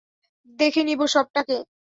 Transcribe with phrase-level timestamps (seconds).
[0.59, 1.57] দেখে নিবো সবকটাকে!